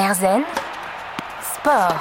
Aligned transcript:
Erzen 0.00 0.40
Sport. 1.42 2.00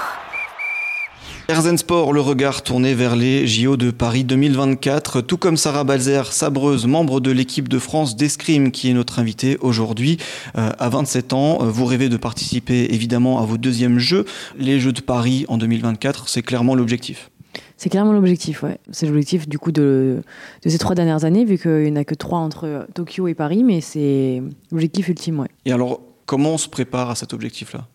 Erzen 1.50 1.78
Sport, 1.78 2.14
le 2.14 2.22
regard 2.22 2.62
tourné 2.62 2.94
vers 2.94 3.18
les 3.18 3.46
JO 3.46 3.76
de 3.76 3.92
Paris 3.92 4.24
2024, 4.24 5.20
tout 5.20 5.36
comme 5.36 5.58
Sarah 5.58 5.84
Balzer, 5.84 6.32
sabreuse, 6.32 6.88
membre 6.88 7.20
de 7.20 7.30
l'équipe 7.30 7.68
de 7.68 7.78
France 7.78 8.16
d'escrime, 8.16 8.72
qui 8.72 8.90
est 8.90 8.94
notre 8.94 9.20
invitée 9.20 9.58
aujourd'hui. 9.60 10.16
Euh, 10.58 10.70
à 10.80 10.88
27 10.88 11.34
ans, 11.34 11.58
euh, 11.60 11.66
vous 11.66 11.84
rêvez 11.84 12.08
de 12.08 12.16
participer 12.16 12.88
évidemment 12.92 13.42
à 13.42 13.46
vos 13.46 13.58
deuxièmes 13.58 14.00
Jeux. 14.00 14.24
Les 14.58 14.80
Jeux 14.80 14.94
de 14.94 15.02
Paris 15.02 15.46
en 15.50 15.58
2024, 15.58 16.30
c'est 16.30 16.42
clairement 16.42 16.76
l'objectif. 16.76 17.30
C'est 17.76 17.90
clairement 17.90 18.14
l'objectif, 18.14 18.64
ouais. 18.64 18.78
C'est 18.92 19.08
l'objectif 19.08 19.50
du 19.50 19.60
coup 19.60 19.74
de, 19.74 20.22
de, 20.64 20.70
ces 20.70 20.78
trois 20.78 20.96
dernières 20.96 21.26
années, 21.26 21.44
vu 21.44 21.58
qu'il 21.58 21.84
n'y 21.84 21.92
en 21.92 21.98
a 21.98 22.06
que 22.06 22.16
trois 22.16 22.40
entre 22.40 22.88
Tokyo 22.94 23.28
et 23.28 23.34
Paris, 23.34 23.66
mais 23.66 23.82
c'est 23.82 24.42
l'objectif 24.72 25.10
ultime, 25.10 25.42
ouais. 25.42 25.50
Et 25.66 25.74
alors, 25.74 26.00
comment 26.30 26.52
on 26.52 26.58
se 26.60 26.70
prépare 26.70 27.10
à 27.10 27.16
cet 27.16 27.34
objectif-là? 27.34 27.88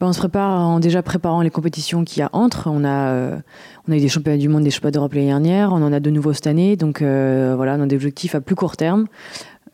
Ben, 0.00 0.08
on 0.08 0.12
se 0.12 0.18
prépare 0.18 0.58
en 0.58 0.80
déjà 0.80 1.04
préparant 1.04 1.40
les 1.40 1.50
compétitions 1.50 2.02
qu'il 2.02 2.18
y 2.18 2.22
a 2.22 2.30
entre. 2.32 2.66
On 2.66 2.82
a, 2.82 3.12
euh, 3.12 3.38
on 3.86 3.92
eu 3.92 4.00
des 4.00 4.08
championnats 4.08 4.38
du 4.38 4.48
monde, 4.48 4.64
des 4.64 4.72
championnats 4.72 4.90
d'Europe 4.90 5.12
l'année 5.12 5.28
dernière. 5.28 5.72
On 5.72 5.76
en 5.76 5.92
a 5.92 6.00
de 6.00 6.10
nouveau 6.10 6.32
cette 6.32 6.48
année. 6.48 6.74
Donc 6.74 7.00
euh, 7.00 7.52
voilà, 7.54 7.76
on 7.78 7.82
a 7.82 7.86
des 7.86 7.94
objectifs 7.94 8.34
à 8.34 8.40
plus 8.40 8.56
court 8.56 8.76
terme. 8.76 9.06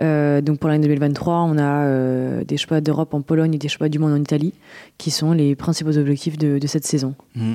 Euh, 0.01 0.41
donc 0.41 0.59
pour 0.59 0.69
l'année 0.69 0.87
2023, 0.87 1.35
on 1.35 1.59
a 1.59 2.45
des 2.45 2.57
championnats 2.57 2.81
d'Europe 2.81 3.15
en 3.15 3.23
Pologne 3.23 3.55
et 3.55 3.59
des 3.59 3.69
championnats 3.69 3.89
du 3.89 3.99
monde 3.99 4.13
en 4.13 4.21
Italie, 4.21 4.55
qui 4.99 5.11
sont 5.11 5.33
les 5.33 5.55
principaux 5.55 5.97
objectifs 5.97 6.39
de, 6.39 6.67
cette 6.67 6.85
saison. 6.85 7.15
Mmh. 7.35 7.55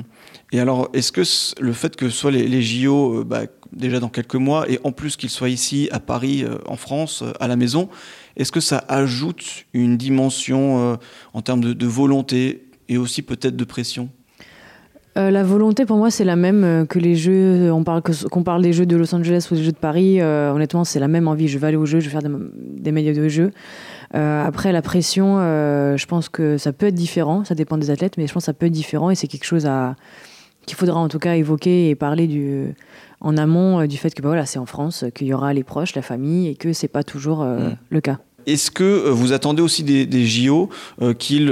Et 0.52 0.60
alors, 0.60 0.88
est-ce 0.94 1.12
que 1.12 1.22
le 1.62 1.72
fait 1.72 1.96
que 1.96 2.08
soit 2.08 2.30
les, 2.30 2.48
les 2.48 2.62
JO 2.62 3.24
bah, 3.24 3.42
déjà 3.72 4.00
dans 4.00 4.08
quelques 4.08 4.34
mois, 4.34 4.70
et 4.70 4.78
en 4.84 4.92
plus 4.92 5.16
qu'ils 5.16 5.30
soient 5.30 5.48
ici 5.48 5.88
à 5.92 6.00
Paris, 6.00 6.44
en 6.66 6.76
France, 6.76 7.24
à 7.40 7.48
la 7.48 7.56
maison, 7.56 7.88
est-ce 8.36 8.52
que 8.52 8.60
ça 8.60 8.84
ajoute 8.88 9.64
une 9.72 9.96
dimension 9.96 10.92
euh, 10.92 10.96
en 11.34 11.42
termes 11.42 11.60
de, 11.60 11.86
volonté 11.86 12.68
et 12.88 12.96
aussi 12.96 13.22
peut-être 13.22 13.56
de 13.56 13.64
pression? 13.64 14.08
Euh, 15.18 15.30
la 15.30 15.44
volonté 15.44 15.84
pour 15.84 15.96
moi 15.96 16.10
c'est 16.10 16.24
la 16.24 16.36
même 16.36 16.64
euh, 16.64 16.84
que 16.86 16.98
les 16.98 17.14
jeux, 17.16 17.70
on 17.72 17.84
parle 17.84 18.02
qu'on 18.02 18.42
parle 18.42 18.62
des 18.62 18.72
jeux 18.72 18.86
de 18.86 18.96
Los 18.96 19.14
Angeles 19.14 19.48
ou 19.50 19.54
des 19.54 19.62
jeux 19.62 19.72
de 19.72 19.76
Paris, 19.76 20.22
honnêtement 20.22 20.84
c'est 20.84 21.00
la 21.00 21.08
même 21.08 21.28
envie, 21.28 21.48
je 21.48 21.58
vais 21.58 21.66
aller 21.66 21.76
aux 21.76 21.86
jeux, 21.86 22.00
je 22.00 22.06
vais 22.06 22.12
faire 22.12 22.22
des, 22.22 22.34
des 22.54 22.92
médias 22.92 23.12
de 23.12 23.28
jeux. 23.28 23.50
après 24.12 24.72
la 24.72 24.82
pression, 24.82 25.38
je 25.38 26.06
pense 26.06 26.28
que 26.28 26.58
ça 26.58 26.72
peut 26.72 26.86
être 26.86 26.94
différent, 26.94 27.44
ça 27.44 27.54
dépend 27.54 27.78
des 27.78 27.90
athlètes, 27.90 28.16
mais 28.16 28.26
je 28.26 28.32
pense 28.32 28.42
que 28.42 28.46
ça 28.46 28.52
peut 28.54 28.66
être 28.66 28.72
différent 28.72 29.10
et 29.10 29.14
c'est 29.14 29.28
quelque 29.28 29.44
chose 29.44 29.66
à 29.66 29.96
qu'il 30.66 30.76
faudra 30.76 31.00
en 31.00 31.08
tout 31.08 31.18
cas 31.18 31.34
évoquer 31.34 31.88
et 31.88 31.94
parler 31.94 32.26
du, 32.26 32.74
en 33.22 33.36
amont 33.36 33.80
euh, 33.80 33.86
du 33.86 33.96
fait 33.96 34.14
que 34.14 34.22
bah, 34.22 34.28
voilà, 34.28 34.46
c'est 34.46 34.58
en 34.58 34.66
France, 34.66 35.04
qu'il 35.14 35.26
y 35.26 35.34
aura 35.34 35.52
les 35.54 35.64
proches, 35.64 35.94
la 35.94 36.02
famille 36.02 36.48
et 36.48 36.54
que 36.54 36.72
c'est 36.72 36.88
pas 36.88 37.02
toujours 37.02 37.42
euh, 37.42 37.70
mm. 37.70 37.76
le 37.90 38.00
cas. 38.00 38.18
Est-ce 38.46 38.70
que 38.70 38.84
euh, 38.84 39.10
vous 39.10 39.32
attendez 39.32 39.62
aussi 39.62 39.84
des, 39.84 40.04
des 40.04 40.26
JO 40.26 40.68
qu'ils, 41.18 41.50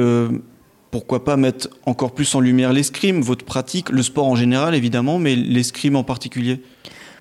pourquoi 0.90 1.24
pas, 1.24 1.36
mettent 1.36 1.68
encore 1.86 2.12
plus 2.12 2.34
en 2.34 2.40
lumière 2.40 2.72
l'escrime, 2.72 3.20
votre 3.20 3.44
pratique, 3.44 3.90
le 3.90 4.02
sport 4.02 4.26
en 4.26 4.36
général 4.36 4.74
évidemment, 4.74 5.18
mais 5.18 5.36
l'escrime 5.36 5.96
en 5.96 6.04
particulier? 6.04 6.60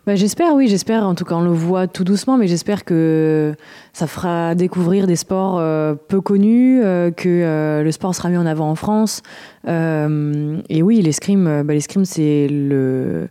Bah, 0.09 0.15
j'espère, 0.15 0.55
oui, 0.55 0.67
j'espère. 0.67 1.03
En 1.03 1.13
tout 1.13 1.23
cas, 1.23 1.35
on 1.35 1.43
le 1.43 1.51
voit 1.51 1.85
tout 1.85 2.03
doucement, 2.03 2.35
mais 2.35 2.47
j'espère 2.47 2.83
que 2.83 3.53
ça 3.93 4.07
fera 4.07 4.55
découvrir 4.55 5.05
des 5.05 5.15
sports 5.15 5.59
euh, 5.59 5.93
peu 5.93 6.19
connus, 6.19 6.81
euh, 6.83 7.11
que 7.11 7.29
euh, 7.29 7.83
le 7.83 7.91
sport 7.91 8.15
sera 8.15 8.29
mis 8.29 8.37
en 8.37 8.47
avant 8.47 8.71
en 8.71 8.73
France. 8.73 9.21
et 9.67 10.81
oui, 10.81 11.03
l'escrime, 11.03 11.61
bah, 11.61 11.75
l'escrime 11.75 12.05
c'est 12.05 12.47
le, 12.49 13.27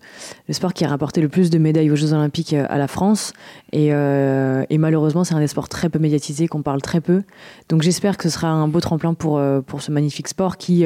le, 0.47 0.55
sport 0.55 0.73
qui 0.73 0.85
a 0.85 0.89
rapporté 0.89 1.21
le 1.21 1.29
plus 1.29 1.51
de 1.51 1.59
médailles 1.59 1.91
aux 1.91 1.97
Jeux 1.97 2.13
Olympiques 2.13 2.53
à 2.53 2.79
la 2.79 2.87
France. 2.87 3.33
Et, 3.73 3.89
et 3.89 4.79
malheureusement, 4.79 5.25
c'est 5.25 5.35
un 5.35 5.41
des 5.41 5.49
sports 5.49 5.69
très 5.69 5.89
peu 5.89 5.99
médiatisés, 5.99 6.47
qu'on 6.47 6.63
parle 6.63 6.81
très 6.81 7.01
peu. 7.01 7.25
Donc 7.71 7.83
j'espère 7.83 8.17
que 8.17 8.23
ce 8.23 8.31
sera 8.31 8.51
un 8.51 8.69
beau 8.69 8.81
tremplin 8.81 9.15
pour, 9.15 9.43
pour 9.67 9.83
ce 9.83 9.91
magnifique 9.91 10.29
sport 10.29 10.57
qui, 10.57 10.85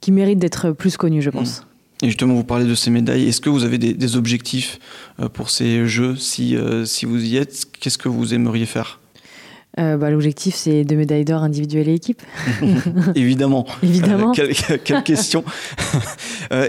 qui 0.00 0.10
mérite 0.10 0.40
d'être 0.40 0.72
plus 0.72 0.96
connu, 0.96 1.22
je 1.22 1.30
pense. 1.30 1.60
Mmh. 1.60 1.71
Et 2.02 2.08
justement, 2.08 2.34
vous 2.34 2.44
parlez 2.44 2.66
de 2.66 2.74
ces 2.74 2.90
médailles. 2.90 3.28
Est-ce 3.28 3.40
que 3.40 3.48
vous 3.48 3.64
avez 3.64 3.78
des, 3.78 4.16
objectifs 4.16 4.80
euh, 5.20 5.28
pour 5.28 5.50
ces 5.50 5.86
Jeux 5.86 6.16
si, 6.16 6.56
euh, 6.56 6.84
si 6.84 7.06
vous 7.06 7.24
y 7.24 7.36
êtes? 7.36 7.66
Qu'est-ce 7.78 7.96
que 7.96 8.08
vous 8.08 8.34
aimeriez 8.34 8.66
faire? 8.66 8.98
Euh, 9.78 9.96
bah, 9.96 10.10
L'objectif, 10.10 10.56
c'est 10.56 10.84
deux 10.84 10.96
médailles 10.96 11.24
d'or 11.24 11.44
individuelles 11.44 11.88
et 11.88 11.94
équipe. 11.94 12.20
Évidemment. 13.14 13.66
Évidemment. 13.84 14.32
quelle, 14.32 14.52
question. 15.04 15.44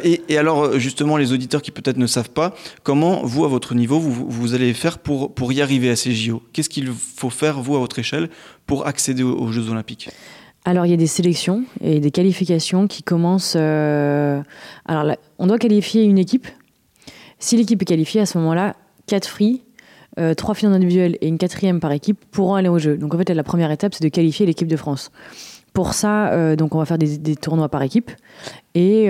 et, 0.04 0.22
et, 0.30 0.38
alors, 0.38 0.78
justement, 0.78 1.18
les 1.18 1.34
auditeurs 1.34 1.64
qui 1.64 1.72
peut-être 1.72 1.98
ne 1.98 2.08
savent 2.08 2.30
pas, 2.30 2.54
comment, 2.84 3.26
vous, 3.26 3.44
à 3.44 3.48
votre 3.48 3.74
niveau, 3.74 4.00
vous, 4.00 4.28
vous 4.30 4.54
allez 4.54 4.74
faire 4.76 5.00
pour, 5.00 5.34
pour 5.34 5.52
y 5.52 5.64
arriver 5.64 5.90
à 5.90 5.96
ces 5.96 6.14
JO 6.14 6.44
Qu'est-ce 6.54 6.70
qu'il 6.70 6.92
faut 6.92 7.32
faire, 7.32 7.60
vous, 7.60 7.76
à 7.76 7.80
votre 7.80 7.98
échelle, 7.98 8.30
pour 8.68 8.86
accéder 8.86 9.24
aux 9.24 9.52
Jeux 9.52 9.70
Olympiques? 9.70 10.10
Alors, 10.66 10.86
il 10.86 10.90
y 10.90 10.94
a 10.94 10.98
des 10.98 11.08
sélections 11.08 11.64
et 11.82 12.00
des 12.00 12.12
qualifications 12.12 12.88
qui 12.88 13.04
commencent. 13.04 13.56
Euh, 13.58 14.42
alors, 14.86 15.16
on 15.38 15.48
doit 15.48 15.58
qualifier 15.58 16.04
une 16.04 16.18
équipe. 16.18 16.48
Si 17.40 17.58
l'équipe 17.58 17.82
est 17.82 17.86
qualifiée, 17.86 18.22
à 18.22 18.26
ce 18.26 18.38
moment-là, 18.38 18.76
quatre 19.06 19.28
free, 19.28 19.62
euh, 20.20 20.34
trois 20.34 20.56
finales 20.56 20.76
individuelles 20.76 21.18
et 21.20 21.28
une 21.28 21.38
quatrième 21.38 21.82
par 21.82 21.92
équipe 21.92 22.18
pourront 22.32 22.56
aller 22.56 22.70
au 22.70 22.80
jeu. 22.80 22.98
Donc, 22.98 23.14
en 23.14 23.18
fait, 23.18 23.30
la 23.30 23.44
première 23.44 23.72
étape, 23.72 23.94
c'est 23.94 24.04
de 24.04 24.10
qualifier 24.10 24.46
l'équipe 24.46 24.68
de 24.68 24.78
France. 24.78 25.12
Pour 25.74 25.94
ça, 25.94 26.32
euh, 26.32 26.56
donc, 26.56 26.76
on 26.76 26.78
va 26.78 26.86
faire 26.86 26.98
des, 26.98 27.36
tournois 27.36 27.68
par 27.68 27.82
équipe 27.82 28.12
et 28.74 29.10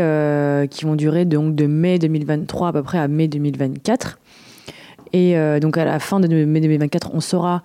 qui 0.71 0.85
vont 0.85 0.95
durer 0.95 1.25
de 1.25 1.67
mai 1.67 1.99
2023 1.99 2.69
à 2.69 2.73
peu 2.73 2.81
près 2.81 2.97
à 2.97 3.07
mai 3.07 3.27
2024. 3.27 4.17
Et 5.15 5.35
donc, 5.61 5.77
à 5.77 5.85
la 5.85 5.99
fin 5.99 6.19
de 6.19 6.27
mai 6.27 6.59
2024, 6.59 7.11
on 7.13 7.21
saura 7.21 7.61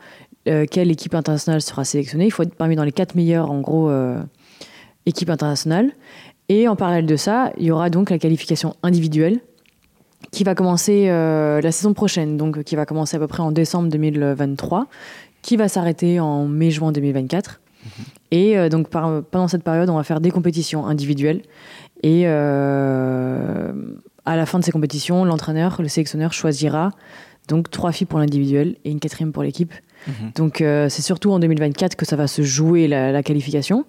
euh, 0.48 0.66
quelle 0.70 0.90
équipe 0.90 1.14
internationale 1.14 1.60
sera 1.60 1.84
sélectionnée. 1.84 2.26
Il 2.26 2.30
faut 2.30 2.42
être 2.42 2.54
parmi 2.54 2.76
dans 2.76 2.84
les 2.84 2.92
quatre 2.92 3.14
meilleures, 3.14 3.50
en 3.50 3.60
gros, 3.60 3.90
euh, 3.90 4.20
équipes 5.06 5.30
internationales. 5.30 5.92
Et 6.48 6.68
en 6.68 6.76
parallèle 6.76 7.06
de 7.06 7.16
ça, 7.16 7.52
il 7.58 7.64
y 7.64 7.70
aura 7.70 7.90
donc 7.90 8.10
la 8.10 8.18
qualification 8.18 8.74
individuelle 8.82 9.40
qui 10.32 10.44
va 10.44 10.54
commencer 10.54 11.06
euh, 11.08 11.60
la 11.60 11.72
saison 11.72 11.94
prochaine, 11.94 12.36
donc 12.36 12.62
qui 12.62 12.76
va 12.76 12.86
commencer 12.86 13.16
à 13.16 13.20
peu 13.20 13.26
près 13.26 13.42
en 13.42 13.52
décembre 13.52 13.88
2023, 13.88 14.86
qui 15.42 15.56
va 15.56 15.68
s'arrêter 15.68 16.20
en 16.20 16.46
mai-juin 16.46 16.92
2024. 16.92 17.60
Mhm. 17.84 17.90
Et 18.30 18.68
donc 18.68 18.88
pendant 18.88 19.48
cette 19.48 19.62
période, 19.62 19.88
on 19.88 19.96
va 19.96 20.02
faire 20.02 20.20
des 20.20 20.30
compétitions 20.30 20.86
individuelles. 20.86 21.42
Et 22.02 22.26
à 22.26 23.72
la 24.26 24.44
fin 24.44 24.58
de 24.58 24.64
ces 24.64 24.70
compétitions, 24.70 25.24
l'entraîneur, 25.24 25.80
le 25.80 25.88
sélectionneur 25.88 26.34
choisira 26.34 26.90
donc 27.48 27.70
trois 27.70 27.92
filles 27.92 28.06
pour 28.06 28.18
l'individuel 28.18 28.76
et 28.84 28.90
une 28.90 29.00
quatrième 29.00 29.32
pour 29.32 29.42
l'équipe. 29.42 29.72
Mhm. 30.08 30.32
Donc 30.34 30.60
euh, 30.60 30.88
c'est 30.88 31.02
surtout 31.02 31.30
en 31.30 31.38
2024 31.38 31.96
que 31.96 32.04
ça 32.04 32.16
va 32.16 32.26
se 32.26 32.42
jouer 32.42 32.88
la, 32.88 33.22
qualification, 33.22 33.84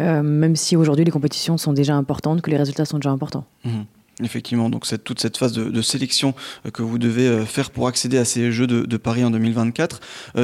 euh, 0.00 0.22
même 0.22 0.56
si 0.56 0.76
aujourd'hui 0.76 1.04
les 1.04 1.10
compétitions 1.10 1.56
sont 1.56 1.72
déjà 1.72 1.94
importantes, 1.94 2.42
que 2.42 2.50
les 2.50 2.56
résultats 2.56 2.84
sont 2.84 2.98
déjà 2.98 3.10
importants. 3.10 3.44
Mhm. 3.64 3.84
Effectivement, 4.22 4.70
donc 4.70 4.86
c'est 4.86 5.04
toute 5.04 5.20
cette 5.20 5.36
phase 5.36 5.52
de, 5.52 5.82
sélection 5.82 6.34
euh, 6.64 6.70
que 6.70 6.80
vous 6.80 6.98
devez 6.98 7.44
faire 7.44 7.70
pour 7.70 7.86
accéder 7.86 8.16
à 8.16 8.24
ces 8.24 8.50
Jeux 8.50 8.66
de, 8.66 8.96
Paris 8.96 9.22
en 9.24 9.30
2024. 9.30 10.00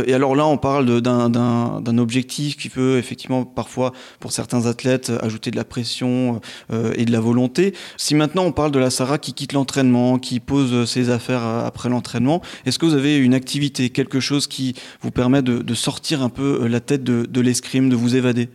Et 0.07 0.13
alors 0.13 0.37
là, 0.37 0.47
on 0.47 0.59
parle 0.59 1.01
d'un 1.01 1.99
objectif 1.99 2.57
qui 2.57 2.69
peut 2.69 2.99
effectivement 2.99 3.45
parfois, 3.45 3.93
pour 4.21 4.31
certains 4.31 4.67
athlètes, 4.67 5.11
ajouter 5.23 5.51
de 5.51 5.57
la 5.57 5.65
pression 5.65 6.41
et 6.71 7.07
de 7.07 7.13
la 7.13 7.21
volonté. 7.21 7.75
Si 7.97 8.15
maintenant 8.15 8.45
on 8.45 8.53
parle 8.53 8.73
de 8.73 8.79
la 8.79 8.91
Sarah 8.91 9.19
qui 9.19 9.33
quitte 9.33 9.55
l'entraînement, 9.55 10.19
qui 10.19 10.39
pose 10.39 10.89
ses 10.89 11.09
affaires 11.09 11.43
après 11.43 11.89
l'entraînement, 11.89 12.43
est-ce 12.67 12.79
que 12.79 12.85
vous 12.85 12.95
avez 12.95 13.17
une 13.17 13.35
activité, 13.35 13.89
quelque 13.89 14.21
chose 14.21 14.47
qui 14.47 14.75
vous 15.01 15.11
permet 15.11 15.41
de, 15.41 15.75
sortir 15.75 16.23
un 16.23 16.29
peu 16.29 16.67
la 16.67 16.81
tête 16.81 17.05
de 17.05 17.41
l'escrime, 17.41 17.89
de 17.89 17.97
vous 17.97 18.17
évader? 18.17 18.51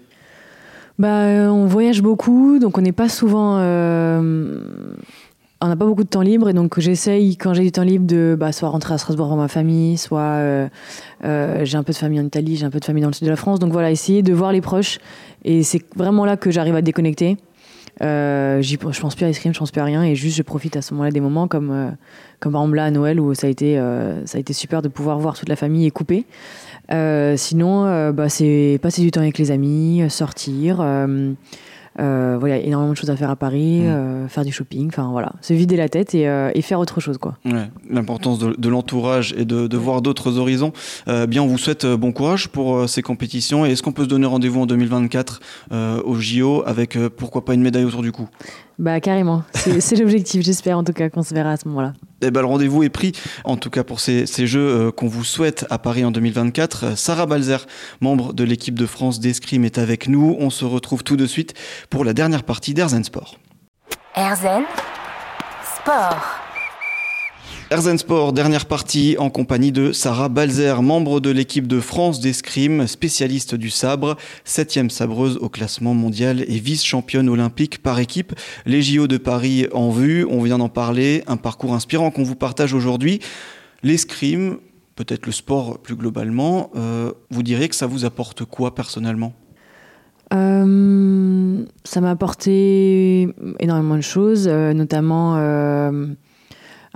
Bah, 0.99 1.25
euh, 1.25 1.47
on 1.47 1.65
voyage 1.65 2.01
beaucoup, 2.01 2.59
donc 2.59 2.77
on 2.77 2.81
n'est 2.81 2.91
pas 2.91 3.09
souvent. 3.09 3.57
Euh, 3.59 4.69
on 5.59 5.67
n'a 5.67 5.75
pas 5.75 5.85
beaucoup 5.85 6.03
de 6.03 6.09
temps 6.09 6.21
libre, 6.21 6.49
et 6.49 6.53
donc 6.53 6.79
j'essaye, 6.79 7.35
quand 7.35 7.53
j'ai 7.53 7.63
du 7.63 7.71
temps 7.71 7.83
libre, 7.83 8.05
de 8.05 8.35
bah, 8.39 8.51
soit 8.51 8.69
rentrer 8.69 8.93
à 8.93 8.97
Strasbourg 8.97 9.27
voir 9.27 9.37
ma 9.37 9.47
famille, 9.47 9.97
soit 9.97 10.21
euh, 10.21 10.67
j'ai 11.63 11.77
un 11.77 11.83
peu 11.83 11.93
de 11.93 11.97
famille 11.97 12.19
en 12.19 12.25
Italie, 12.25 12.57
j'ai 12.57 12.65
un 12.65 12.69
peu 12.69 12.79
de 12.79 12.85
famille 12.85 13.01
dans 13.01 13.09
le 13.09 13.13
sud 13.13 13.25
de 13.25 13.31
la 13.31 13.35
France. 13.35 13.59
Donc 13.59 13.71
voilà, 13.71 13.91
essayer 13.91 14.21
de 14.21 14.33
voir 14.33 14.51
les 14.51 14.61
proches. 14.61 14.99
Et 15.43 15.63
c'est 15.63 15.81
vraiment 15.95 16.25
là 16.25 16.37
que 16.37 16.51
j'arrive 16.51 16.75
à 16.75 16.81
déconnecter. 16.81 17.37
Euh, 18.01 18.61
je 18.61 18.75
pense 18.77 19.15
plus 19.15 19.25
à 19.25 19.27
l'escrime, 19.27 19.53
je 19.53 19.59
pense 19.59 19.71
plus 19.71 19.81
à 19.81 19.85
rien, 19.85 20.03
et 20.03 20.15
juste 20.15 20.37
je 20.37 20.43
profite 20.43 20.75
à 20.75 20.81
ce 20.81 20.93
moment-là 20.93 21.11
des 21.11 21.19
moments 21.19 21.47
comme, 21.47 21.95
comme 22.39 22.53
par 22.53 22.61
exemple 22.61 22.77
là 22.77 22.85
à 22.85 22.91
Noël 22.91 23.19
où 23.19 23.33
ça 23.33 23.47
a, 23.47 23.49
été, 23.49 23.75
ça 24.25 24.37
a 24.37 24.39
été 24.39 24.53
super 24.53 24.81
de 24.81 24.87
pouvoir 24.87 25.17
voir 25.19 25.37
toute 25.37 25.49
la 25.49 25.55
famille 25.55 25.85
et 25.85 25.91
couper. 25.91 26.25
Euh, 26.91 27.35
sinon, 27.37 27.85
euh, 27.85 28.11
bah, 28.11 28.29
c'est 28.29 28.79
passer 28.81 29.01
du 29.01 29.11
temps 29.11 29.21
avec 29.21 29.37
les 29.37 29.51
amis, 29.51 30.01
euh, 30.01 30.09
sortir. 30.09 30.77
Euh, 31.99 32.37
voilà, 32.39 32.57
énormément 32.57 32.93
de 32.93 32.97
choses 32.97 33.09
à 33.09 33.15
faire 33.15 33.29
à 33.29 33.35
Paris, 33.35 33.81
mm. 33.81 34.27
faire 34.29 34.45
du 34.45 34.51
shopping, 34.51 34.87
enfin 34.87 35.09
voilà, 35.11 35.33
se 35.41 35.53
vider 35.53 35.75
la 35.77 35.89
tête 35.89 36.13
et, 36.13 36.23
et 36.53 36.61
faire 36.61 36.79
autre 36.79 36.99
chose 36.99 37.17
quoi. 37.17 37.37
Ouais, 37.45 37.69
L'importance 37.89 38.39
de, 38.39 38.55
de 38.57 38.69
l'entourage 38.69 39.33
et 39.37 39.45
de, 39.45 39.67
de 39.67 39.77
voir 39.77 40.01
d'autres 40.01 40.37
horizons. 40.37 40.73
bien, 41.07 41.41
on 41.41 41.47
vous 41.47 41.57
souhaite 41.57 41.85
bon 41.85 42.11
courage 42.11 42.49
pour 42.49 42.87
ces 42.87 43.01
compétitions 43.01 43.65
et 43.65 43.71
est-ce 43.71 43.83
qu'on 43.83 43.91
peut 43.91 44.03
se 44.03 44.09
donner 44.09 44.25
rendez-vous 44.25 44.61
en 44.61 44.65
2024 44.65 45.39
au 46.05 46.15
JO 46.15 46.63
avec 46.65 46.97
pourquoi 47.17 47.45
pas 47.45 47.53
une 47.53 47.61
médaille 47.61 47.85
autour 47.85 48.01
du 48.01 48.11
cou? 48.11 48.27
Bah 48.79 48.99
carrément, 48.99 49.43
c'est 49.53 49.95
l'objectif, 49.95 50.43
j'espère 50.43 50.77
en 50.77 50.83
tout 50.83 50.93
cas 50.93 51.09
qu'on 51.09 51.23
se 51.23 51.33
verra 51.33 51.51
à 51.51 51.57
ce 51.57 51.67
moment-là. 51.67 51.93
Eh 52.21 52.29
ben, 52.29 52.41
le 52.41 52.47
rendez-vous 52.47 52.83
est 52.83 52.89
pris, 52.89 53.11
en 53.43 53.57
tout 53.57 53.71
cas 53.71 53.83
pour 53.83 53.99
ces, 53.99 54.27
ces 54.27 54.45
jeux 54.45 54.67
euh, 54.67 54.91
qu'on 54.91 55.07
vous 55.07 55.23
souhaite 55.23 55.65
à 55.71 55.79
Paris 55.79 56.05
en 56.05 56.11
2024. 56.11 56.95
Sarah 56.95 57.25
Balzer, 57.25 57.65
membre 58.01 58.33
de 58.33 58.43
l'équipe 58.43 58.77
de 58.77 58.85
France 58.85 59.19
d'escrime, 59.19 59.65
est 59.65 59.79
avec 59.79 60.07
nous. 60.07 60.35
On 60.39 60.51
se 60.51 60.63
retrouve 60.63 61.03
tout 61.03 61.17
de 61.17 61.25
suite 61.25 61.55
pour 61.89 62.05
la 62.05 62.13
dernière 62.13 62.43
partie 62.43 62.75
d'Airzen 62.75 63.03
Sport. 63.03 63.39
Airzen 64.15 64.63
Sport. 65.75 66.46
Erzen 67.69 67.97
Sport, 67.97 68.31
dernière 68.31 68.65
partie 68.65 69.17
en 69.19 69.29
compagnie 69.29 69.73
de 69.73 69.91
Sarah 69.91 70.29
Balzer, 70.29 70.81
membre 70.81 71.19
de 71.19 71.29
l'équipe 71.29 71.67
de 71.67 71.81
France 71.81 72.21
d'escrime, 72.21 72.87
spécialiste 72.87 73.55
du 73.55 73.69
sabre, 73.69 74.15
septième 74.45 74.89
sabreuse 74.89 75.37
au 75.41 75.49
classement 75.49 75.93
mondial 75.93 76.45
et 76.47 76.59
vice-championne 76.59 77.27
olympique 77.27 77.83
par 77.83 77.99
équipe. 77.99 78.33
Les 78.65 78.81
JO 78.81 79.07
de 79.07 79.17
Paris 79.17 79.67
en 79.73 79.89
vue, 79.89 80.25
on 80.29 80.41
vient 80.41 80.59
d'en 80.59 80.69
parler, 80.69 81.23
un 81.27 81.35
parcours 81.35 81.73
inspirant 81.73 82.09
qu'on 82.09 82.23
vous 82.23 82.37
partage 82.37 82.73
aujourd'hui. 82.73 83.19
L'escrime, 83.83 84.59
peut-être 84.95 85.25
le 85.25 85.33
sport 85.33 85.79
plus 85.79 85.97
globalement, 85.97 86.71
euh, 86.77 87.11
vous 87.31 87.43
direz 87.43 87.67
que 87.67 87.75
ça 87.75 87.85
vous 87.85 88.05
apporte 88.05 88.45
quoi 88.45 88.75
personnellement? 88.75 89.33
Euh, 90.33 91.65
Ça 91.83 91.99
m'a 91.99 92.11
apporté 92.11 93.27
énormément 93.59 93.97
de 93.97 94.01
choses, 94.01 94.47
euh, 94.47 94.73
notamment 94.73 95.35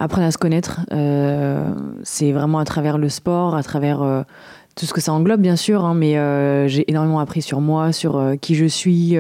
apprendre 0.02 0.28
à 0.28 0.32
se 0.32 0.38
connaître. 0.38 0.82
Euh, 0.92 1.74
c'est 2.04 2.32
vraiment 2.32 2.60
à 2.60 2.66
travers 2.66 2.98
le 2.98 3.10
sport, 3.10 3.56
à 3.56 3.64
travers 3.64 4.02
euh, 4.02 4.24
tout 4.76 4.86
ce 4.86 4.94
que 4.94 5.02
ça 5.02 5.14
englobe, 5.14 5.42
bien 5.42 5.56
sûr, 5.56 5.86
hein, 5.86 5.94
mais 5.94 6.18
euh, 6.18 6.68
j'ai 6.68 6.90
énormément 6.90 7.20
appris 7.20 7.42
sur 7.42 7.62
moi, 7.62 7.94
sur 7.94 8.22
qui 8.42 8.56
je 8.56 8.66
suis, 8.66 9.16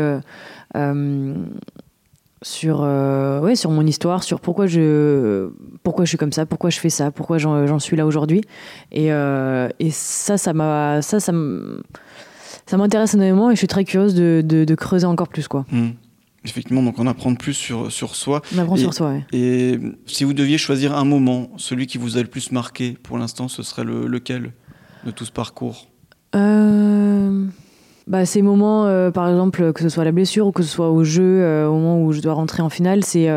sur, 2.43 2.79
ouais, 2.79 3.55
sur 3.55 3.69
mon 3.69 3.85
histoire, 3.85 4.23
sur 4.23 4.39
pourquoi 4.39 4.65
je, 4.65 5.49
pourquoi 5.83 6.05
je 6.05 6.09
suis 6.09 6.17
comme 6.17 6.31
ça, 6.31 6.45
pourquoi 6.47 6.71
je 6.71 6.79
fais 6.79 6.89
ça, 6.89 7.11
pourquoi 7.11 7.37
j'en 7.37 7.79
suis 7.79 7.95
là 7.95 8.05
aujourd'hui. 8.05 8.41
Et, 8.91 9.11
ça, 9.91 10.37
ça 10.37 10.53
m'a. 10.53 11.01
Ça, 11.01 11.19
ça 11.19 12.77
m'intéresse 12.77 13.15
énormément 13.15 13.51
et 13.51 13.55
je 13.55 13.57
suis 13.57 13.67
très 13.67 13.83
curieuse 13.83 14.15
de, 14.15 14.41
de, 14.41 14.75
creuser 14.75 15.05
encore 15.05 15.27
plus. 15.27 15.47
quoi. 15.47 15.65
Mmh. 15.71 15.89
Effectivement, 16.43 16.81
donc 16.81 16.97
on 16.97 17.05
apprend 17.05 17.35
plus 17.35 17.53
sur, 17.53 17.91
sur 17.91 18.15
soi. 18.15 18.41
On 18.55 18.57
apprend 18.57 18.75
sur 18.75 18.93
soi, 18.93 19.13
oui. 19.13 19.37
Et 19.37 19.79
si 20.07 20.23
vous 20.23 20.33
deviez 20.33 20.57
choisir 20.57 20.97
un 20.97 21.05
moment, 21.05 21.51
celui 21.57 21.85
qui 21.85 21.99
vous 21.99 22.17
a 22.17 22.21
le 22.21 22.27
plus 22.27 22.51
marqué 22.51 22.97
pour 23.03 23.19
l'instant, 23.19 23.47
ce 23.47 23.61
serait 23.61 23.83
le, 23.83 24.07
lequel 24.07 24.51
de 25.05 25.11
tout 25.11 25.25
ce 25.25 25.31
parcours? 25.31 25.87
Euh, 26.35 27.45
bah, 28.07 28.25
Ces 28.25 28.41
moments, 28.41 28.87
euh, 28.87 29.11
par 29.11 29.29
exemple, 29.29 29.71
que 29.73 29.81
ce 29.83 29.89
soit 29.89 30.03
la 30.03 30.11
blessure 30.11 30.47
ou 30.47 30.51
que 30.51 30.63
ce 30.63 30.69
soit 30.69 30.89
au 30.89 31.03
jeu, 31.03 31.41
euh, 31.41 31.67
au 31.67 31.73
moment 31.73 32.03
où 32.03 32.11
je 32.11 32.21
dois 32.21 32.33
rentrer 32.33 32.63
en 32.63 32.69
finale, 32.69 33.03
c'est 33.03 33.29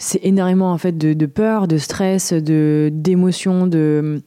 c'est 0.00 0.24
énormément 0.24 0.72
en 0.72 0.78
fait 0.78 0.96
de, 0.96 1.12
de, 1.12 1.26
peur, 1.26 1.66
de 1.66 1.76
stress, 1.76 2.32
de 2.32 2.88
d'émotion, 2.92 3.66
de 3.66 4.22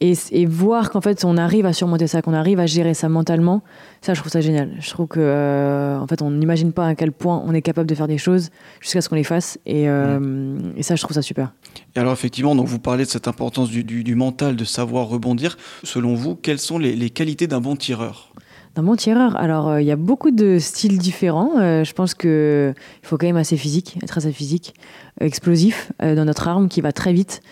et, 0.00 0.46
voir 0.46 0.90
qu'en 0.90 1.00
fait 1.00 1.24
on 1.24 1.36
arrive 1.36 1.66
à 1.66 1.72
surmonter 1.72 2.06
ça, 2.06 2.22
qu'on 2.22 2.32
arrive 2.32 2.60
à 2.60 2.66
gérer 2.66 2.94
ça 2.94 3.08
mentalement, 3.08 3.62
ça 4.00 4.14
je 4.14 4.20
trouve 4.20 4.30
ça 4.30 4.40
génial. 4.40 4.76
Je 4.78 4.90
trouve 4.90 5.08
que 5.08 5.20
euh, 5.20 5.98
en 5.98 6.06
fait 6.06 6.22
on 6.22 6.30
n'imagine 6.30 6.72
pas 6.72 6.86
à 6.86 6.94
quel 6.94 7.10
point 7.10 7.42
on 7.44 7.52
est 7.52 7.62
capable 7.62 7.88
de 7.88 7.94
faire 7.94 8.06
des 8.06 8.18
choses 8.18 8.50
jusqu'à 8.80 9.00
ce 9.00 9.08
qu'on 9.08 9.16
les 9.16 9.24
fasse 9.24 9.58
et, 9.66 9.88
euh, 9.88 10.58
et, 10.76 10.82
ça 10.82 10.94
je 10.94 11.02
trouve 11.02 11.14
ça 11.14 11.22
super. 11.22 11.52
Et 11.96 11.98
alors 11.98 12.12
effectivement 12.12 12.54
donc 12.54 12.68
vous 12.68 12.78
parlez 12.78 13.04
de 13.04 13.10
cette 13.10 13.26
importance 13.26 13.70
du, 13.70 13.82
du, 13.82 14.14
mental, 14.14 14.54
de 14.54 14.64
savoir 14.64 15.08
rebondir. 15.08 15.56
Selon 15.82 16.14
vous, 16.14 16.36
quelles 16.36 16.60
sont 16.60 16.78
les, 16.78 16.94
les 16.94 17.10
qualités 17.10 17.46
d'un 17.46 17.60
bon 17.60 17.74
tireur? 17.74 18.32
D'un 18.76 18.84
bon 18.84 18.94
tireur, 18.94 19.34
alors 19.36 19.68
euh, 19.68 19.82
il 19.82 19.86
y 19.86 19.90
a 19.90 19.96
beaucoup 19.96 20.30
de 20.30 20.58
styles 20.60 20.98
différents. 20.98 21.54
je 21.56 21.92
pense 21.92 22.14
que 22.14 22.72
il 23.02 23.06
faut 23.06 23.18
quand 23.18 23.26
même 23.26 23.36
assez 23.36 23.56
physique, 23.56 23.98
être 24.04 24.18
assez 24.18 24.32
physique, 24.32 24.74
explosif 25.20 25.90
dans 26.00 26.24
notre 26.24 26.46
arme 26.46 26.68
qui 26.68 26.80
va 26.80 26.92
très 26.92 27.12
vite. 27.12 27.42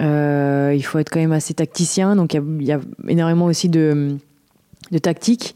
Euh, 0.00 0.74
il 0.76 0.82
faut 0.82 0.98
être 0.98 1.10
quand 1.10 1.20
même 1.20 1.32
assez 1.32 1.54
tacticien, 1.54 2.16
donc 2.16 2.34
il 2.34 2.62
y, 2.62 2.72
a 2.72 2.80
énormément 3.08 3.46
aussi 3.46 3.68
de, 3.68 4.16
de 4.90 4.98
tactique. 4.98 5.54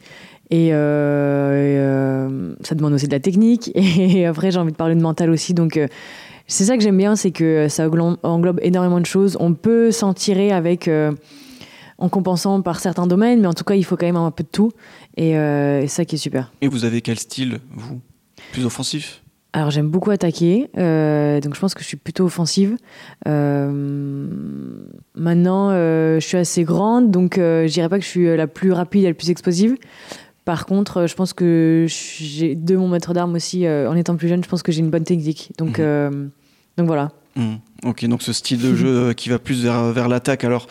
Et, 0.50 0.70
euh, 0.72 0.78
euh, 0.78 2.54
ça 2.62 2.74
demande 2.74 2.94
aussi 2.94 3.06
de 3.06 3.12
la 3.12 3.20
technique. 3.20 3.70
Et 3.74 4.26
après, 4.26 4.50
j'ai 4.50 4.58
envie 4.58 4.72
de 4.72 4.76
parler 4.76 4.94
de 4.94 5.02
mental 5.02 5.30
aussi. 5.30 5.54
Donc, 5.54 5.78
c'est 6.46 6.64
ça 6.64 6.76
que 6.76 6.82
j'aime 6.82 6.96
bien, 6.96 7.16
c'est 7.16 7.30
que 7.30 7.68
ça 7.68 7.88
englobe 8.22 8.60
énormément 8.62 9.00
de 9.00 9.06
choses. 9.06 9.36
On 9.40 9.54
peut 9.54 9.92
s'en 9.92 10.14
tirer 10.14 10.50
avec, 10.50 10.90
en 11.98 12.08
compensant 12.08 12.62
par 12.62 12.80
certains 12.80 13.06
domaines, 13.06 13.40
mais 13.40 13.46
en 13.46 13.54
tout 13.54 13.64
cas, 13.64 13.74
il 13.74 13.84
faut 13.84 13.96
quand 13.96 14.06
même 14.06 14.16
un 14.16 14.30
peu 14.32 14.42
de 14.42 14.48
tout. 14.48 14.72
Et 15.16 15.32
c'est 15.32 15.88
ça 15.88 16.04
qui 16.04 16.16
est 16.16 16.18
super. 16.18 16.50
Et 16.60 16.68
vous 16.68 16.84
avez 16.84 17.00
quel 17.00 17.18
style, 17.18 17.60
vous? 17.70 18.00
Plus 18.52 18.64
offensif? 18.66 19.19
Alors 19.52 19.70
j'aime 19.70 19.88
beaucoup 19.88 20.10
attaquer, 20.10 20.70
euh, 20.78 21.40
donc 21.40 21.54
je 21.54 21.60
pense 21.60 21.74
que 21.74 21.82
je 21.82 21.86
suis 21.86 21.96
plutôt 21.96 22.24
offensive. 22.24 22.76
Euh, 23.26 24.26
maintenant, 25.16 25.70
euh, 25.70 26.20
je 26.20 26.26
suis 26.26 26.36
assez 26.36 26.62
grande, 26.62 27.10
donc 27.10 27.34
je 27.36 27.66
dirais 27.66 27.88
pas 27.88 27.98
que 27.98 28.04
je 28.04 28.10
suis 28.10 28.36
la 28.36 28.46
plus 28.46 28.72
rapide 28.72 29.04
et 29.04 29.08
la 29.08 29.14
plus 29.14 29.30
explosive. 29.30 29.76
Par 30.44 30.66
contre, 30.66 31.06
je 31.06 31.14
pense 31.14 31.32
que 31.32 31.86
j'ai 31.88 32.54
de 32.54 32.76
mon 32.76 32.88
maître 32.88 33.12
d'armes 33.12 33.34
aussi, 33.34 33.66
en 33.68 33.96
étant 33.96 34.16
plus 34.16 34.28
jeune, 34.28 34.42
je 34.44 34.48
pense 34.48 34.62
que 34.62 34.72
j'ai 34.72 34.80
une 34.80 34.90
bonne 34.90 35.04
technique. 35.04 35.52
Donc, 35.58 35.78
mhm. 35.78 36.30
donc 36.76 36.86
voilà. 36.86 37.10
Mhm. 37.36 37.58
Ok, 37.84 38.04
donc 38.06 38.22
ce 38.22 38.32
style 38.32 38.60
de 38.60 38.74
jeu 38.74 39.12
qui 39.14 39.30
va 39.30 39.38
plus 39.38 39.64
vers, 39.64 39.92
vers 39.92 40.08
l'attaque. 40.08 40.44
Alors, 40.44 40.68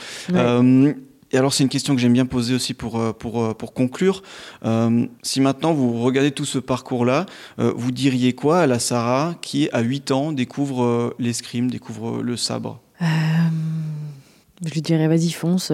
et 1.31 1.38
alors, 1.38 1.54
c'est 1.54 1.64
une 1.64 1.70
question 1.70 1.94
que 1.96 2.02
j'aime 2.02 2.14
bien 2.14 2.26
poser 2.26 2.56
aussi 2.56 2.74
pour, 2.74 3.00
euh, 3.00 3.14
pour, 3.14 3.44
euh, 3.44 3.54
pour 3.54 3.74
conclure. 3.74 4.24
Euh, 4.66 5.06
si 5.22 5.42
maintenant 5.42 5.74
vous 5.74 6.02
regardez 6.02 6.31
tout 6.31 6.46
ce 6.46 6.58
parcours-là, 6.58 7.28
vous 7.58 7.92
diriez 7.92 8.34
quoi 8.34 8.62
à 8.62 8.68
la 8.68 8.80
Sarah 8.80 9.36
qui, 9.42 9.70
à 9.72 9.81
8 9.81 10.12
ans, 10.12 10.31
découvre 10.31 11.16
l'escrime, 11.20 11.70
découvre 11.70 12.22
le 12.24 12.38
sabre? 12.38 12.80
Je 13.02 14.72
lui 14.74 14.81
dirais, 14.81 15.08
vas-y, 15.08 15.31
fonce. 15.31 15.72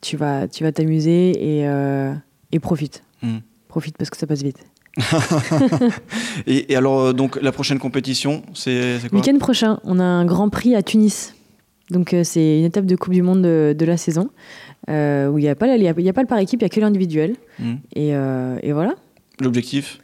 tu 0.00 0.16
vas 0.16 0.48
tu 0.48 0.64
vas 0.64 0.72
t'amuser 0.72 1.30
et, 1.30 1.66
et 2.52 2.58
profite. 2.58 3.02
Hmm. 3.22 3.38
Profite 3.68 3.96
parce 3.96 4.10
que 4.10 4.16
ça 4.16 4.26
passe 4.26 4.42
vite. 4.42 4.64
et, 6.46 6.72
et, 6.72 6.76
alors, 6.76 7.14
donc, 7.14 7.40
la 7.40 7.52
prochaine 7.52 7.78
compétition, 7.78 8.42
c'est 8.54 8.98
quoi? 9.08 9.20
Week-end 9.20 9.38
prochain, 9.38 9.78
on 9.84 10.00
a 10.00 10.04
un 10.04 10.24
grand 10.24 10.48
prix 10.48 10.74
à 10.74 10.82
Tunis. 10.82 11.34
Donc 11.90 12.12
euh, 12.12 12.22
c'est 12.24 12.58
une 12.58 12.64
étape 12.64 12.86
de 12.86 12.96
Coupe 12.96 13.14
du 13.14 13.22
Monde 13.22 13.42
de, 13.42 13.84
la 13.84 13.96
saison 13.96 14.30
euh, 14.90 15.28
où 15.28 15.38
il 15.38 15.42
n'y 15.42 15.48
a, 15.48 15.54
pas 15.54 15.66
a, 15.66 16.12
pas 16.12 16.22
le 16.22 16.26
par 16.26 16.38
équipe, 16.38 16.60
il 16.60 16.64
n'y 16.64 16.66
a 16.66 16.68
que 16.68 16.80
l'individuel. 16.80 17.36
Hmm. 17.58 17.76
Et, 17.94 18.08
et, 18.08 18.72
voilà. 18.72 18.94
L'objectif? 19.40 19.98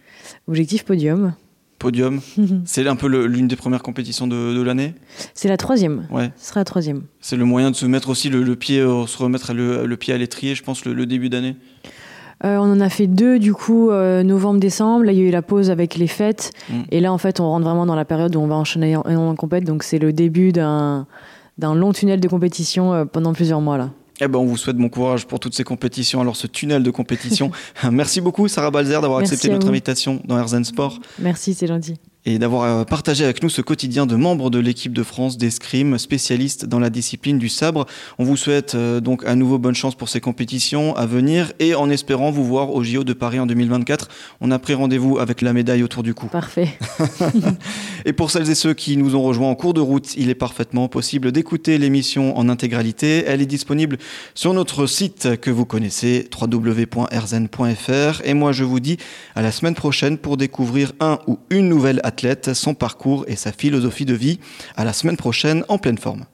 Objectif 0.49 0.85
podium. 0.85 1.35
Podium. 1.79 2.21
c'est 2.65 2.87
un 2.87 2.97
peu 2.97 3.07
l'une 3.27 3.49
des 3.49 3.57
premières 3.57 3.83
compétitions 3.83 4.27
de, 4.27 4.63
l'année? 4.63 4.95
C'est 5.35 5.49
la 5.49 5.57
troisième. 5.57 6.07
Ouais. 6.11 6.31
Ce 6.37 6.49
sera 6.49 6.61
la 6.61 6.65
troisième. 6.65 7.03
C'est 7.21 7.37
le 7.37 7.45
moyen 7.45 7.71
de 7.71 7.77
se 7.77 7.87
mettre 7.87 8.09
aussi 8.09 8.31
le, 8.31 8.57
pied, 8.57 8.81
euh, 8.81 9.07
se 9.07 9.19
remettre 9.19 9.53
le, 9.53 9.97
pied 9.97 10.15
à 10.15 10.19
l'étrier, 10.19 10.55
je 10.55 10.63
pense, 10.63 10.85
le, 10.85 11.07
début 11.07 11.29
d'année? 11.29 11.57
On 12.43 12.59
en 12.59 12.81
a 12.81 12.91
fait 12.91 13.07
deux 13.07 13.39
du 13.39 13.55
coup 13.55 13.91
novembre-décembre. 13.91 15.05
Là, 15.05 15.13
il 15.13 15.19
y 15.19 15.23
a 15.23 15.25
eu 15.25 15.31
la 15.31 15.41
pause 15.41 15.71
avec 15.71 15.95
les 15.95 16.07
fêtes. 16.07 16.53
Hmm. 16.69 16.83
Et 16.91 17.01
là, 17.01 17.11
en 17.11 17.17
fait, 17.17 17.41
on 17.41 17.49
rentre 17.49 17.65
vraiment 17.65 17.87
dans 17.87 17.95
la 17.95 18.05
période 18.05 18.37
où 18.37 18.41
on 18.41 18.47
va 18.47 18.55
enchaîner 18.55 18.97
en, 18.97 19.03
en 19.03 19.35
compète. 19.35 19.65
Donc, 19.65 19.83
c'est 19.83 19.99
le 19.99 20.13
début 20.13 20.53
d'un 20.53 21.07
d'un 21.59 21.75
long 21.75 21.93
tunnel 21.93 22.21
de 22.21 22.29
compétition 22.29 22.93
euh, 22.93 23.05
pendant 23.05 23.33
plusieurs 23.33 23.61
mois 23.61 23.79
là. 23.79 23.91
Eh 24.21 24.29
ben, 24.29 24.39
on 24.39 24.45
vous 24.45 24.57
souhaite 24.57 24.77
bon 24.77 24.89
courage 24.89 25.27
pour 25.27 25.41
toutes 25.41 25.55
ces 25.55 25.65
compétitions. 25.65 26.21
Alors, 26.21 26.37
ce 26.37 26.47
tunnel 26.47 26.85
de 26.85 26.91
compétition. 26.93 27.51
Merci 27.91 28.21
beaucoup, 28.21 28.47
Sarah 28.47 28.71
Balzer, 28.71 29.01
d'avoir 29.01 29.19
accepté 29.19 29.49
notre 29.49 29.69
invitation 29.69 30.23
dans 30.25 30.39
Herzen 30.39 30.65
Sport. 30.65 31.01
Merci, 31.19 31.53
c'est 31.53 31.67
gentil 31.67 31.97
et 32.27 32.39
d'avoir 32.39 32.63
euh, 32.63 32.85
partagé 32.85 33.25
avec 33.25 33.43
nous 33.43 33.51
ce 33.51 33.61
quotidien 33.61 34.07
de 34.07 34.17
membres 34.17 34.51
de 34.51 34.59
l'équipe 34.59 34.93
de 34.93 35.03
France 35.03 35.37
d'escrime, 35.37 35.99
spécialiste 35.99 36.65
dans 36.65 36.79
la 36.79 36.91
discipline 36.91 37.39
du 37.39 37.49
sabre. 37.49 37.87
On 38.19 38.25
vous 38.25 38.37
souhaite 38.37 38.75
euh, 38.75 39.01
donc 39.01 39.25
à 39.27 39.35
nouveau 39.35 39.59
bonne 39.59 39.75
chance 39.75 39.95
pour 39.95 40.09
ces 40.09 40.21
compétitions 40.21 40.97
à 40.97 41.07
venir 41.07 41.53
et 41.59 41.75
en 41.75 41.91
espérant 41.91 42.31
vous 42.31 42.45
voir 42.45 42.73
au 42.73 42.83
JO 42.83 43.05
de 43.05 43.13
Paris 43.13 43.41
en 43.41 43.47
2024. 43.47 44.09
On 44.41 44.51
a 44.51 44.59
pris 44.59 44.75
rendez-vous 44.75 45.19
avec 45.19 45.43
la 45.43 45.53
médaille 45.53 45.83
autour 45.83 46.03
du 46.03 46.15
cou. 46.15 46.27
Parfait. 46.29 46.79
et 48.07 48.13
pour 48.13 48.31
celles 48.31 48.49
et 48.51 48.55
ceux 48.55 48.75
qui 48.75 48.97
nous 48.97 49.15
ont 49.17 49.23
rejoints 49.23 49.51
en 49.51 49.55
cours 49.55 49.75
de 49.75 49.81
route, 49.81 50.17
il 50.17 50.31
est 50.31 50.35
parfaitement 50.35 50.89
possible 50.89 51.31
d'écouter 51.31 51.77
l'émission 51.77 52.37
en 52.39 52.49
intégralité. 52.49 53.25
Elle 53.27 53.43
est 53.43 53.47
disponible 53.47 53.99
sur 54.35 54.55
notre 54.55 54.87
site 54.87 55.37
que 55.41 55.51
vous 55.51 55.67
connaissez, 55.67 56.29
www.rzen.fr. 56.41 58.23
Et 58.25 58.35
moi, 58.35 58.53
je 58.53 58.65
vous 58.65 58.81
dis 58.81 58.97
à 59.35 59.43
la 59.43 59.53
semaine 59.53 59.75
prochaine 59.75 60.17
pour 60.17 60.37
découvrir 60.37 60.93
un 61.01 61.19
ou 61.27 61.39
une 61.51 61.69
nouvelle 61.69 62.01
son 62.55 62.75
parcours 62.75 63.25
et 63.29 63.37
sa 63.37 63.53
philosophie 63.53 64.05
de 64.05 64.15
vie. 64.15 64.39
À 64.77 64.85
la 64.85 64.93
semaine 64.93 65.17
prochaine 65.17 65.65
en 65.69 65.79
pleine 65.79 65.99
forme. 65.99 66.25